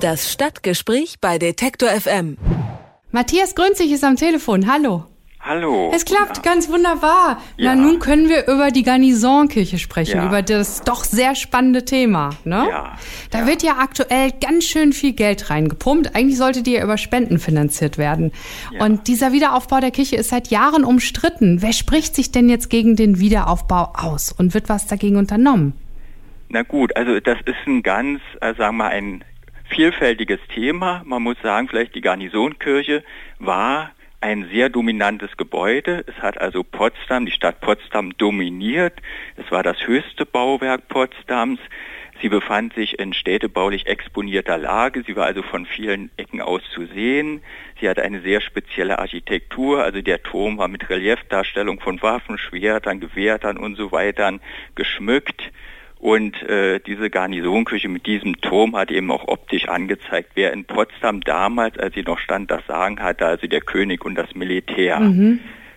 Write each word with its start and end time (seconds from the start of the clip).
Das 0.00 0.32
Stadtgespräch 0.32 1.16
bei 1.20 1.38
Detektor 1.38 1.88
FM. 1.90 2.38
Matthias 3.10 3.54
Grünzig 3.54 3.92
ist 3.92 4.04
am 4.04 4.16
Telefon. 4.16 4.70
Hallo. 4.72 5.04
Hallo. 5.40 5.90
Es 5.94 6.04
klappt 6.04 6.36
ja. 6.38 6.42
ganz 6.42 6.68
wunderbar. 6.68 7.40
Ja. 7.56 7.74
Na, 7.74 7.82
nun 7.82 7.98
können 7.98 8.28
wir 8.28 8.46
über 8.46 8.70
die 8.70 8.82
Garnisonkirche 8.82 9.78
sprechen, 9.78 10.18
Ja. 10.18 10.26
über 10.26 10.42
das 10.42 10.82
doch 10.82 11.02
sehr 11.02 11.34
spannende 11.34 11.84
Thema. 11.84 12.30
Ne? 12.44 12.66
Ja. 12.70 12.98
Da 13.30 13.46
wird 13.46 13.62
ja 13.62 13.78
aktuell 13.78 14.32
ganz 14.40 14.64
schön 14.64 14.92
viel 14.92 15.12
Geld 15.12 15.50
reingepumpt. 15.50 16.14
Eigentlich 16.14 16.36
sollte 16.36 16.62
die 16.62 16.72
ja 16.72 16.84
über 16.84 16.98
Spenden 16.98 17.38
finanziert 17.38 17.96
werden. 17.98 18.32
Ja. 18.72 18.84
Und 18.84 19.08
dieser 19.08 19.32
Wiederaufbau 19.32 19.80
der 19.80 19.90
Kirche 19.90 20.16
ist 20.16 20.28
seit 20.28 20.48
Jahren 20.48 20.84
umstritten. 20.84 21.62
Wer 21.62 21.72
spricht 21.72 22.14
sich 22.14 22.30
denn 22.30 22.48
jetzt 22.48 22.68
gegen 22.70 22.96
den 22.96 23.18
Wiederaufbau 23.18 23.92
aus 23.94 24.30
und 24.32 24.54
wird 24.54 24.68
was 24.68 24.86
dagegen 24.86 25.16
unternommen? 25.16 25.72
Na 26.48 26.62
gut, 26.62 26.94
also 26.96 27.18
das 27.20 27.38
ist 27.46 27.66
ein 27.66 27.82
ganz, 27.82 28.20
äh, 28.40 28.54
sagen 28.54 28.76
wir, 28.78 28.88
ein 28.88 29.24
vielfältiges 29.70 30.40
Thema. 30.54 31.02
Man 31.04 31.22
muss 31.22 31.36
sagen, 31.42 31.68
vielleicht 31.68 31.94
die 31.94 32.00
Garnisonkirche 32.00 33.02
war 33.38 33.92
ein 34.20 34.48
sehr 34.52 34.68
dominantes 34.68 35.36
Gebäude. 35.36 36.04
Es 36.06 36.20
hat 36.22 36.38
also 36.38 36.62
Potsdam, 36.62 37.24
die 37.24 37.32
Stadt 37.32 37.60
Potsdam 37.60 38.16
dominiert. 38.18 39.00
Es 39.36 39.50
war 39.50 39.62
das 39.62 39.86
höchste 39.86 40.26
Bauwerk 40.26 40.88
Potsdams. 40.88 41.58
Sie 42.20 42.28
befand 42.28 42.74
sich 42.74 42.98
in 42.98 43.14
städtebaulich 43.14 43.86
exponierter 43.86 44.58
Lage. 44.58 45.02
Sie 45.06 45.16
war 45.16 45.24
also 45.24 45.42
von 45.42 45.64
vielen 45.64 46.10
Ecken 46.18 46.42
aus 46.42 46.60
zu 46.74 46.84
sehen. 46.84 47.42
Sie 47.80 47.88
hatte 47.88 48.02
eine 48.02 48.20
sehr 48.20 48.42
spezielle 48.42 48.98
Architektur. 48.98 49.82
Also 49.82 50.02
der 50.02 50.22
Turm 50.22 50.58
war 50.58 50.68
mit 50.68 50.90
Reliefdarstellung 50.90 51.80
von 51.80 52.02
Waffen, 52.02 52.36
Schwertern, 52.36 53.00
Gewehrtern 53.00 53.56
und 53.56 53.76
so 53.76 53.90
weiter 53.90 54.38
geschmückt. 54.74 55.50
Und 56.00 56.42
äh, 56.44 56.80
diese 56.80 57.10
Garnisonkirche 57.10 57.88
mit 57.88 58.06
diesem 58.06 58.40
Turm 58.40 58.74
hat 58.74 58.90
eben 58.90 59.10
auch 59.10 59.28
optisch 59.28 59.68
angezeigt, 59.68 60.30
wer 60.34 60.50
in 60.52 60.64
Potsdam 60.64 61.20
damals, 61.20 61.78
als 61.78 61.94
sie 61.94 62.02
noch 62.02 62.18
stand, 62.18 62.50
das 62.50 62.66
Sagen 62.66 63.00
hatte, 63.00 63.26
also 63.26 63.46
der 63.46 63.60
König 63.60 64.04
und 64.04 64.14
das 64.14 64.34
Militär. 64.34 64.98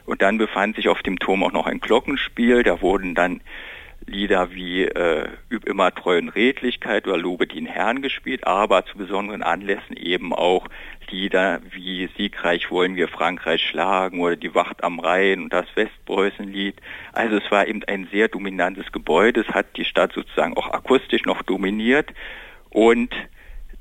Und 0.05 0.21
dann 0.21 0.37
befand 0.37 0.77
sich 0.77 0.87
auf 0.87 1.01
dem 1.01 1.19
Turm 1.19 1.43
auch 1.43 1.51
noch 1.51 1.65
ein 1.65 1.81
Glockenspiel. 1.81 2.63
Da 2.63 2.81
wurden 2.81 3.15
dann 3.15 3.41
Lieder 4.05 4.51
wie 4.53 4.83
äh, 4.83 5.27
Üb 5.49 5.65
immer 5.65 5.93
treuen 5.93 6.29
Redlichkeit 6.29 7.07
oder 7.07 7.17
Lobe 7.17 7.47
den 7.47 7.65
Herrn 7.65 8.01
gespielt, 8.01 8.45
aber 8.45 8.85
zu 8.85 8.97
besonderen 8.97 9.43
Anlässen 9.43 9.95
eben 9.95 10.33
auch 10.33 10.67
Lieder 11.09 11.61
wie 11.69 12.09
Siegreich 12.17 12.71
wollen 12.71 12.95
wir 12.95 13.07
Frankreich 13.07 13.61
schlagen 13.61 14.19
oder 14.19 14.35
die 14.35 14.55
Wacht 14.55 14.83
am 14.83 14.99
Rhein 14.99 15.43
und 15.43 15.53
das 15.53 15.67
Westpreußenlied. 15.75 16.75
Also 17.11 17.37
es 17.37 17.51
war 17.51 17.67
eben 17.67 17.83
ein 17.83 18.07
sehr 18.11 18.29
dominantes 18.29 18.91
Gebäude. 18.91 19.41
Es 19.41 19.53
hat 19.53 19.77
die 19.77 19.85
Stadt 19.85 20.13
sozusagen 20.13 20.57
auch 20.57 20.71
akustisch 20.71 21.23
noch 21.25 21.43
dominiert 21.43 22.11
und 22.71 23.13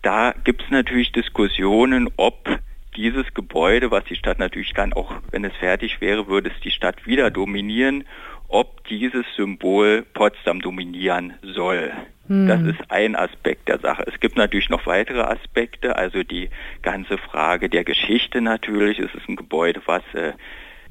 da 0.02 0.34
gibt 0.44 0.62
es 0.62 0.70
natürlich 0.70 1.12
Diskussionen, 1.12 2.08
ob 2.16 2.48
dieses 2.96 3.32
Gebäude, 3.32 3.90
was 3.90 4.04
die 4.04 4.16
Stadt 4.16 4.38
natürlich 4.38 4.74
dann 4.74 4.92
auch, 4.92 5.14
wenn 5.30 5.44
es 5.44 5.54
fertig 5.56 6.00
wäre, 6.00 6.26
würde 6.26 6.50
es 6.50 6.60
die 6.60 6.70
Stadt 6.70 7.06
wieder 7.06 7.30
dominieren, 7.30 8.04
ob 8.52 8.84
dieses 8.84 9.24
Symbol 9.34 10.04
Potsdam 10.14 10.60
dominieren 10.60 11.34
soll. 11.42 11.90
Das 12.28 12.62
ist 12.62 12.90
ein 12.90 13.16
Aspekt 13.16 13.68
der 13.68 13.78
Sache. 13.78 14.04
Es 14.06 14.18
gibt 14.20 14.36
natürlich 14.36 14.70
noch 14.70 14.86
weitere 14.86 15.20
Aspekte, 15.20 15.96
also 15.96 16.22
die 16.22 16.50
ganze 16.80 17.18
Frage 17.18 17.68
der 17.68 17.84
Geschichte 17.84 18.40
natürlich. 18.40 18.98
Es 19.00 19.14
ist 19.14 19.28
ein 19.28 19.36
Gebäude, 19.36 19.82
was 19.86 20.02
äh, 20.14 20.32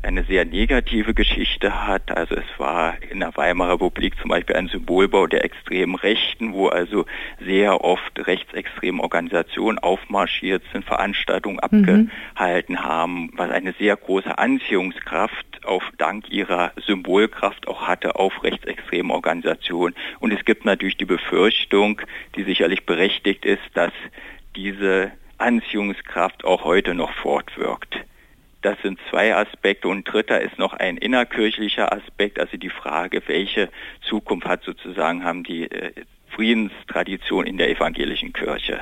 eine 0.03 0.23
sehr 0.23 0.45
negative 0.45 1.13
Geschichte 1.13 1.87
hat. 1.87 2.15
Also 2.15 2.35
es 2.35 2.59
war 2.59 2.95
in 3.09 3.19
der 3.19 3.35
Weimarer 3.35 3.73
Republik 3.73 4.19
zum 4.19 4.29
Beispiel 4.29 4.55
ein 4.55 4.67
Symbolbau 4.67 5.27
der 5.27 5.45
extremen 5.45 5.95
Rechten, 5.95 6.53
wo 6.53 6.67
also 6.67 7.05
sehr 7.39 7.83
oft 7.83 8.27
rechtsextreme 8.27 9.01
Organisationen 9.01 9.79
aufmarschiert 9.79 10.63
sind, 10.71 10.85
Veranstaltungen 10.85 11.59
abgehalten 11.59 12.83
haben, 12.83 13.31
was 13.35 13.51
eine 13.51 13.73
sehr 13.79 13.95
große 13.95 14.37
Anziehungskraft 14.37 15.50
auf 15.65 15.83
dank 15.97 16.29
ihrer 16.29 16.71
Symbolkraft 16.85 17.67
auch 17.67 17.87
hatte 17.87 18.15
auf 18.15 18.43
rechtsextreme 18.43 19.13
Organisationen. 19.13 19.95
Und 20.19 20.31
es 20.31 20.43
gibt 20.45 20.65
natürlich 20.65 20.97
die 20.97 21.05
Befürchtung, 21.05 22.01
die 22.35 22.43
sicherlich 22.43 22.85
berechtigt 22.85 23.45
ist, 23.45 23.63
dass 23.73 23.91
diese 24.55 25.11
Anziehungskraft 25.37 26.45
auch 26.45 26.63
heute 26.63 26.93
noch 26.93 27.11
fortwirkt. 27.13 27.90
Das 28.61 28.77
sind 28.83 28.99
zwei 29.09 29.35
Aspekte 29.35 29.87
und 29.87 30.03
dritter 30.03 30.39
ist 30.41 30.59
noch 30.59 30.73
ein 30.73 30.97
innerkirchlicher 30.97 31.91
Aspekt, 31.91 32.39
also 32.39 32.57
die 32.57 32.69
Frage, 32.69 33.21
welche 33.27 33.69
Zukunft 34.07 34.47
hat 34.47 34.63
sozusagen 34.63 35.23
haben 35.23 35.43
die 35.43 35.63
äh, 35.63 35.91
Friedenstradition 36.31 37.45
in 37.45 37.57
der 37.57 37.69
evangelischen 37.69 38.33
Kirche. 38.33 38.79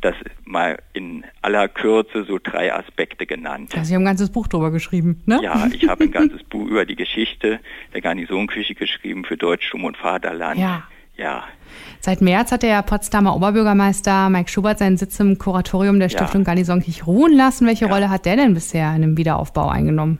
Das 0.00 0.14
mal 0.44 0.78
in 0.92 1.24
aller 1.42 1.68
Kürze 1.68 2.24
so 2.24 2.38
drei 2.42 2.72
Aspekte 2.72 3.26
genannt. 3.26 3.72
Also, 3.74 3.88
Sie 3.88 3.94
haben 3.94 4.02
ein 4.02 4.06
ganzes 4.06 4.30
Buch 4.30 4.46
drüber 4.46 4.70
geschrieben, 4.70 5.22
ne? 5.26 5.40
Ja, 5.42 5.68
ich 5.72 5.88
habe 5.88 6.04
ein 6.04 6.12
ganzes 6.12 6.42
Buch 6.44 6.66
über 6.66 6.86
die 6.86 6.96
Geschichte 6.96 7.60
der 7.92 8.00
Garnisonkirche 8.00 8.74
geschrieben 8.74 9.24
für 9.24 9.36
Deutschtum 9.36 9.84
und 9.84 9.96
Vaterland. 9.96 10.60
Ja. 10.60 10.84
Ja. 11.20 11.44
Seit 12.00 12.22
März 12.22 12.50
hat 12.50 12.62
der 12.62 12.82
Potsdamer 12.82 13.36
Oberbürgermeister 13.36 14.30
Mike 14.30 14.48
Schubert 14.48 14.78
seinen 14.78 14.96
Sitz 14.96 15.20
im 15.20 15.36
Kuratorium 15.36 15.98
der 15.98 16.08
Ja. 16.08 16.18
Stiftung 16.18 16.44
Garnisonkirche 16.44 17.04
ruhen 17.04 17.36
lassen. 17.36 17.66
Welche 17.66 17.86
Ja. 17.86 17.92
Rolle 17.92 18.08
hat 18.08 18.24
der 18.24 18.36
denn 18.36 18.54
bisher 18.54 18.94
in 18.94 19.02
dem 19.02 19.16
Wiederaufbau 19.18 19.68
eingenommen? 19.68 20.18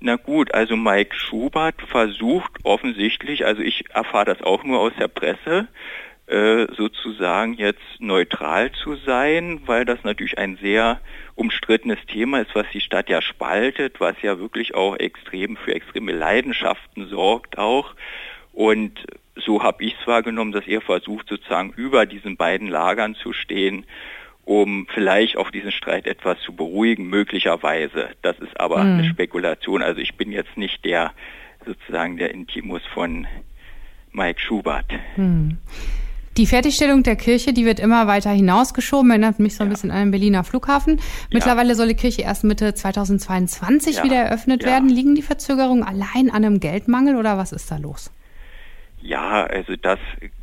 Na 0.00 0.16
gut, 0.16 0.52
also 0.52 0.76
Mike 0.76 1.16
Schubert 1.16 1.80
versucht 1.80 2.52
offensichtlich, 2.62 3.46
also 3.46 3.62
ich 3.62 3.88
erfahre 3.94 4.26
das 4.26 4.42
auch 4.42 4.62
nur 4.62 4.80
aus 4.80 4.92
der 4.98 5.08
Presse, 5.08 5.66
äh, 6.26 6.66
sozusagen 6.76 7.54
jetzt 7.54 7.80
neutral 8.00 8.70
zu 8.72 8.96
sein, 8.96 9.60
weil 9.64 9.86
das 9.86 10.04
natürlich 10.04 10.36
ein 10.36 10.58
sehr 10.60 11.00
umstrittenes 11.36 11.98
Thema 12.06 12.40
ist, 12.40 12.54
was 12.54 12.66
die 12.74 12.82
Stadt 12.82 13.08
ja 13.08 13.22
spaltet, 13.22 13.98
was 13.98 14.20
ja 14.20 14.38
wirklich 14.38 14.74
auch 14.74 14.96
extrem 14.96 15.56
für 15.56 15.74
extreme 15.74 16.12
Leidenschaften 16.12 17.08
sorgt 17.08 17.56
auch. 17.56 17.94
Und 18.52 19.06
so 19.36 19.62
habe 19.62 19.84
ich 19.84 19.94
es 20.00 20.06
wahrgenommen, 20.06 20.52
dass 20.52 20.66
er 20.66 20.80
versucht, 20.80 21.28
sozusagen 21.28 21.72
über 21.76 22.06
diesen 22.06 22.36
beiden 22.36 22.68
Lagern 22.68 23.14
zu 23.14 23.32
stehen, 23.32 23.84
um 24.44 24.86
vielleicht 24.92 25.36
auch 25.36 25.50
diesen 25.50 25.72
Streit 25.72 26.06
etwas 26.06 26.38
zu 26.40 26.54
beruhigen, 26.54 27.06
möglicherweise. 27.08 28.10
Das 28.22 28.38
ist 28.38 28.60
aber 28.60 28.82
eine 28.82 29.04
Spekulation. 29.04 29.82
Also 29.82 30.00
ich 30.00 30.14
bin 30.16 30.30
jetzt 30.32 30.56
nicht 30.56 30.84
der 30.84 31.12
sozusagen 31.66 32.18
der 32.18 32.32
Intimus 32.34 32.82
von 32.92 33.26
Mike 34.12 34.38
Schubert. 34.40 34.84
Die 36.36 36.46
Fertigstellung 36.46 37.02
der 37.04 37.16
Kirche, 37.16 37.52
die 37.52 37.64
wird 37.64 37.80
immer 37.80 38.06
weiter 38.06 38.30
hinausgeschoben, 38.30 39.10
erinnert 39.10 39.38
mich 39.38 39.56
so 39.56 39.62
ein 39.64 39.68
Ja. 39.68 39.74
bisschen 39.74 39.90
an 39.90 40.00
den 40.00 40.10
Berliner 40.10 40.44
Flughafen. 40.44 41.00
Mittlerweile 41.32 41.74
soll 41.74 41.88
die 41.88 41.94
Kirche 41.94 42.22
erst 42.22 42.44
Mitte 42.44 42.74
2022 42.74 43.96
Ja. 43.96 44.04
wieder 44.04 44.16
eröffnet 44.16 44.62
Ja. 44.62 44.68
werden. 44.70 44.88
Liegen 44.88 45.14
die 45.14 45.22
Verzögerungen 45.22 45.84
allein 45.84 46.28
an 46.30 46.44
einem 46.44 46.60
Geldmangel 46.60 47.16
oder 47.16 47.38
was 47.38 47.52
ist 47.52 47.70
da 47.70 47.76
los? 47.78 48.10
Ja, 49.06 49.44
also 49.44 49.76
das 49.76 49.98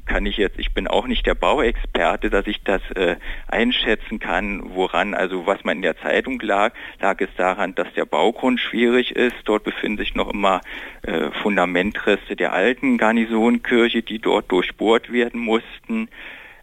kann 0.05 0.27
ich 0.27 0.37
jetzt, 0.37 0.59
ich 0.59 0.71
bin 0.71 0.87
auch 0.87 1.07
nicht 1.07 1.25
der 1.25 1.33
Bauexperte, 1.33 2.29
dass 2.29 2.45
ich 2.45 2.63
das 2.63 2.83
äh, 2.91 3.15
einschätzen 3.47 4.19
kann, 4.19 4.75
woran, 4.75 5.15
also 5.15 5.47
was 5.47 5.63
man 5.63 5.77
in 5.77 5.81
der 5.81 5.97
Zeitung 5.97 6.39
lag, 6.41 6.71
lag 6.99 7.19
es 7.21 7.29
daran, 7.37 7.73
dass 7.73 7.91
der 7.95 8.05
Baugrund 8.05 8.59
schwierig 8.59 9.15
ist. 9.15 9.35
Dort 9.45 9.63
befinden 9.63 9.97
sich 9.97 10.13
noch 10.13 10.31
immer 10.31 10.61
äh, 11.01 11.31
Fundamentreste 11.41 12.35
der 12.35 12.53
alten 12.53 12.99
Garnisonkirche, 12.99 14.03
die 14.03 14.19
dort 14.19 14.51
durchbohrt 14.51 15.11
werden 15.11 15.41
mussten. 15.41 16.07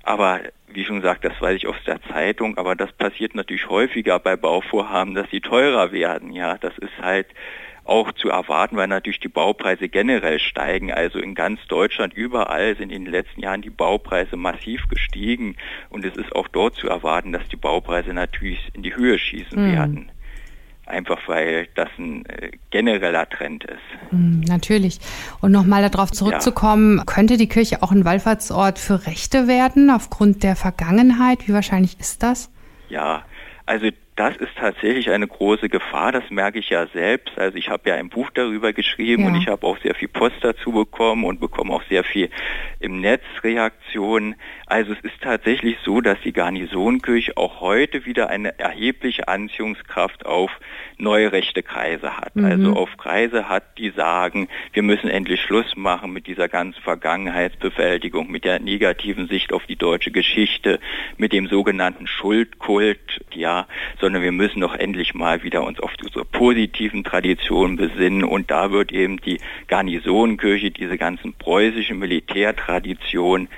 Aber 0.04 0.38
wie 0.68 0.84
schon 0.84 1.00
gesagt, 1.00 1.24
das 1.24 1.40
weiß 1.40 1.56
ich 1.56 1.66
aus 1.66 1.82
der 1.84 2.00
Zeitung, 2.02 2.58
aber 2.58 2.76
das 2.76 2.92
passiert 2.92 3.34
natürlich 3.34 3.68
häufiger 3.68 4.20
bei 4.20 4.36
Bauvorhaben, 4.36 5.14
dass 5.14 5.28
sie 5.30 5.40
teurer 5.40 5.90
werden. 5.90 6.30
Ja, 6.30 6.58
das 6.58 6.78
ist 6.78 6.96
halt 7.02 7.26
auch 7.88 8.12
zu 8.12 8.28
erwarten, 8.28 8.76
weil 8.76 8.88
natürlich 8.88 9.20
die 9.20 9.28
Baupreise 9.28 9.88
generell 9.88 10.38
steigen. 10.38 10.92
Also 10.92 11.18
in 11.18 11.34
ganz 11.34 11.60
Deutschland 11.68 12.14
überall 12.14 12.76
sind 12.76 12.90
in 12.90 13.04
den 13.04 13.12
letzten 13.12 13.40
Jahren 13.40 13.62
die 13.62 13.70
Baupreise 13.70 14.36
massiv 14.36 14.88
gestiegen 14.88 15.56
und 15.88 16.04
es 16.04 16.16
ist 16.16 16.34
auch 16.36 16.48
dort 16.48 16.74
zu 16.74 16.88
erwarten, 16.88 17.32
dass 17.32 17.48
die 17.48 17.56
Baupreise 17.56 18.12
natürlich 18.12 18.60
in 18.74 18.82
die 18.82 18.94
Höhe 18.94 19.18
schießen 19.18 19.72
werden. 19.72 20.12
Einfach 20.84 21.18
weil 21.28 21.68
das 21.74 21.88
ein 21.98 22.24
äh, 22.26 22.50
genereller 22.70 23.28
Trend 23.28 23.64
ist. 23.64 24.10
Hm, 24.10 24.40
natürlich. 24.40 25.00
Und 25.42 25.52
nochmal 25.52 25.86
darauf 25.86 26.10
zurückzukommen, 26.12 27.04
könnte 27.04 27.36
die 27.36 27.48
Kirche 27.48 27.82
auch 27.82 27.92
ein 27.92 28.06
Wallfahrtsort 28.06 28.78
für 28.78 29.06
Rechte 29.06 29.48
werden 29.48 29.90
aufgrund 29.90 30.42
der 30.42 30.56
Vergangenheit? 30.56 31.46
Wie 31.46 31.52
wahrscheinlich 31.52 32.00
ist 32.00 32.22
das? 32.22 32.50
Ja, 32.88 33.24
also 33.66 33.90
das 34.18 34.36
ist 34.36 34.56
tatsächlich 34.56 35.10
eine 35.10 35.28
große 35.28 35.68
Gefahr, 35.68 36.10
das 36.10 36.28
merke 36.28 36.58
ich 36.58 36.70
ja 36.70 36.88
selbst. 36.88 37.38
Also 37.38 37.56
ich 37.56 37.68
habe 37.68 37.88
ja 37.88 37.94
ein 37.94 38.08
Buch 38.08 38.30
darüber 38.34 38.72
geschrieben 38.72 39.22
Ja. 39.22 39.28
und 39.28 39.36
ich 39.36 39.46
habe 39.46 39.64
auch 39.64 39.78
sehr 39.78 39.94
viel 39.94 40.08
Post 40.08 40.36
dazu 40.40 40.72
bekommen 40.72 41.24
und 41.24 41.38
bekomme 41.38 41.72
auch 41.72 41.84
sehr 41.88 42.02
viel 42.02 42.28
im 42.80 43.00
Netz 43.00 43.22
Reaktionen. 43.44 44.34
Also 44.66 44.92
es 44.92 45.00
ist 45.00 45.20
tatsächlich 45.22 45.76
so, 45.84 46.00
dass 46.00 46.18
die 46.24 46.32
Garnisonkirche 46.32 47.36
auch 47.36 47.60
heute 47.60 48.06
wieder 48.06 48.28
eine 48.28 48.58
erhebliche 48.58 49.28
Anziehungskraft 49.28 50.26
auf 50.26 50.50
neue 50.98 51.30
rechte 51.30 51.62
Kreise 51.62 52.16
hat. 52.16 52.34
Mhm. 52.34 52.44
Also 52.44 52.72
auf 52.74 52.96
Kreise 52.96 53.48
hat, 53.48 53.78
die 53.78 53.90
sagen, 53.90 54.48
wir 54.72 54.82
müssen 54.82 55.08
endlich 55.08 55.40
Schluss 55.42 55.76
machen 55.76 56.12
mit 56.12 56.26
dieser 56.26 56.48
ganzen 56.48 56.82
Vergangenheitsbewältigung, 56.82 58.30
mit 58.30 58.44
der 58.44 58.58
negativen 58.58 59.28
Sicht 59.28 59.52
auf 59.52 59.64
die 59.66 59.76
deutsche 59.76 60.10
Geschichte, 60.10 60.80
mit 61.16 61.32
dem 61.32 61.46
sogenannten 61.46 62.08
Schuldkult, 62.08 63.20
ja, 63.32 63.66
sondern 64.08 64.22
wir 64.22 64.32
müssen 64.32 64.62
doch 64.62 64.74
endlich 64.74 65.12
mal 65.12 65.42
wieder 65.42 65.62
uns 65.62 65.80
auf 65.80 65.92
unsere 66.02 66.24
positiven 66.24 67.04
Traditionen 67.04 67.76
besinnen 67.76 68.24
und 68.24 68.50
da 68.50 68.70
wird 68.70 68.90
eben 68.90 69.18
die 69.20 69.38
Garnisonenkirche, 69.66 70.70
diese 70.70 70.96
ganzen 70.96 71.34
preußischen 71.34 71.98
Militärtraditionen 71.98 73.48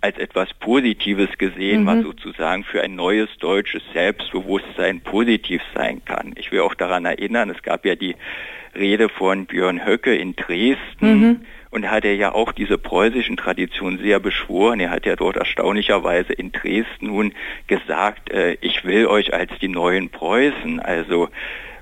als 0.00 0.18
etwas 0.18 0.52
Positives 0.54 1.28
gesehen, 1.38 1.82
mhm. 1.82 1.86
was 1.86 2.02
sozusagen 2.02 2.64
für 2.64 2.82
ein 2.82 2.96
neues 2.96 3.28
deutsches 3.38 3.82
Selbstbewusstsein 3.92 5.00
positiv 5.00 5.62
sein 5.76 6.04
kann. 6.04 6.32
Ich 6.34 6.50
will 6.50 6.62
auch 6.62 6.74
daran 6.74 7.04
erinnern, 7.04 7.48
es 7.48 7.62
gab 7.62 7.86
ja 7.86 7.94
die 7.94 8.16
Rede 8.74 9.08
von 9.08 9.46
Björn 9.46 9.86
Höcke 9.86 10.16
in 10.16 10.34
Dresden. 10.34 11.20
Mhm. 11.20 11.40
Und 11.70 11.88
hat 11.88 12.04
er 12.04 12.16
ja 12.16 12.32
auch 12.32 12.50
diese 12.50 12.78
preußischen 12.78 13.36
Traditionen 13.36 14.00
sehr 14.00 14.18
beschworen. 14.18 14.80
Er 14.80 14.90
hat 14.90 15.06
ja 15.06 15.14
dort 15.14 15.36
erstaunlicherweise 15.36 16.32
in 16.32 16.50
Dresden 16.50 17.06
nun 17.06 17.32
gesagt, 17.68 18.30
äh, 18.30 18.56
ich 18.60 18.84
will 18.84 19.06
euch 19.06 19.32
als 19.32 19.52
die 19.60 19.68
neuen 19.68 20.10
Preußen. 20.10 20.80
Also 20.80 21.28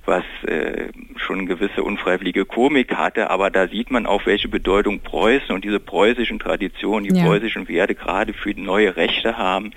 was 0.08 0.25
äh, 0.46 0.88
schon 1.17 1.46
gewisse 1.46 1.85
unfreiwillige 1.85 2.46
Komik 2.46 2.96
hatte, 2.96 3.31
aber 3.31 3.50
da 3.50 3.69
sieht 3.69 3.90
man 3.90 4.06
auch, 4.06 4.26
welche 4.26 4.49
Bedeutung 4.49 5.00
Preußen 5.00 5.55
und 5.55 5.64
diese 5.64 5.79
preußischen 5.79 6.38
Traditionen, 6.38 7.08
die 7.08 7.17
ja. 7.17 7.26
preußischen 7.26 7.69
Werte 7.69 7.94
gerade 7.94 8.32
für 8.32 8.58
neue 8.58 8.96
Rechte 8.96 9.37
haben, 9.37 9.73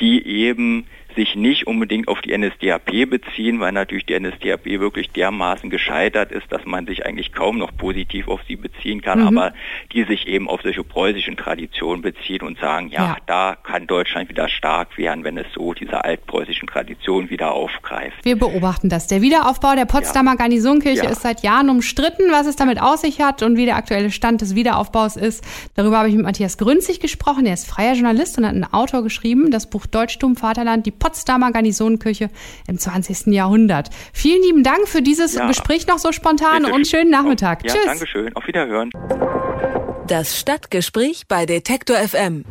die 0.00 0.26
eben 0.26 0.86
sich 1.14 1.34
nicht 1.34 1.66
unbedingt 1.66 2.08
auf 2.08 2.20
die 2.20 2.36
NSDAP 2.36 3.08
beziehen, 3.08 3.60
weil 3.60 3.72
natürlich 3.72 4.06
die 4.06 4.18
NSDAP 4.18 4.66
wirklich 4.66 5.10
dermaßen 5.10 5.70
gescheitert 5.70 6.32
ist, 6.32 6.50
dass 6.50 6.64
man 6.64 6.86
sich 6.86 7.06
eigentlich 7.06 7.32
kaum 7.32 7.58
noch 7.58 7.76
positiv 7.76 8.28
auf 8.28 8.40
sie 8.46 8.56
beziehen 8.56 9.02
kann, 9.02 9.20
mhm. 9.20 9.26
aber 9.28 9.54
die 9.92 10.04
sich 10.04 10.26
eben 10.26 10.48
auf 10.48 10.62
solche 10.62 10.84
preußischen 10.84 11.36
Traditionen 11.36 12.02
beziehen 12.02 12.42
und 12.42 12.58
sagen, 12.58 12.88
ja, 12.88 13.04
ja, 13.04 13.16
da 13.26 13.56
kann 13.62 13.86
Deutschland 13.86 14.28
wieder 14.28 14.48
stark 14.48 14.96
werden, 14.98 15.24
wenn 15.24 15.36
es 15.38 15.46
so 15.54 15.74
diese 15.74 16.04
altpreußischen 16.04 16.68
Traditionen 16.68 17.30
wieder 17.30 17.52
aufgreift. 17.52 18.24
Wir 18.24 18.38
beobachten 18.38 18.88
das. 18.88 19.06
Der 19.06 19.22
Wiederaufbau 19.22 19.74
der 19.74 19.84
Potsdamer 19.84 20.32
ja. 20.32 20.36
Garnisonkirche 20.36 21.04
ja. 21.04 21.10
ist 21.10 21.22
seit 21.22 21.42
Jahren 21.42 21.70
umstritten, 21.70 22.30
was 22.30 22.46
es 22.46 22.56
damit 22.56 22.80
aus 22.80 23.02
sich 23.02 23.20
hat 23.20 23.42
und 23.42 23.56
wie 23.56 23.66
der 23.66 23.76
aktuelle 23.76 24.10
Stand 24.10 24.40
des 24.40 24.54
Wiederaufbaus 24.54 25.16
ist. 25.16 25.44
Darüber 25.74 25.98
habe 25.98 26.08
ich 26.08 26.14
mit 26.14 26.24
Matthias 26.24 26.58
Grünzig 26.58 27.00
gesprochen. 27.00 27.46
Er 27.46 27.54
ist 27.54 27.66
freier 27.66 27.94
Journalist 27.94 28.38
und 28.38 28.44
hat 28.44 28.54
einen 28.54 28.64
Autor 28.64 29.02
geschrieben, 29.02 29.50
das 29.50 29.68
Buch 29.68 29.86
Deutschtum 29.86 30.36
Vaterland, 30.36 30.86
die 30.86 30.90
Potsdamer 31.04 31.52
Garnisonenkirche 31.52 32.30
im 32.66 32.78
20. 32.78 33.26
Jahrhundert. 33.26 33.90
Vielen 34.14 34.42
lieben 34.42 34.62
Dank 34.62 34.88
für 34.88 35.02
dieses 35.02 35.34
ja. 35.34 35.46
Gespräch 35.46 35.86
noch 35.86 35.98
so 35.98 36.12
spontan 36.12 36.62
Bitte. 36.62 36.74
und 36.74 36.86
schönen 36.86 37.10
Nachmittag. 37.10 37.62
Ja, 37.62 37.74
Tschüss. 37.74 37.84
Dankeschön. 37.84 38.34
Auf 38.34 38.46
Wiederhören. 38.46 38.90
Das 40.06 40.38
Stadtgespräch 40.38 41.24
bei 41.28 41.44
Detektor 41.44 41.96
FM. 41.96 42.46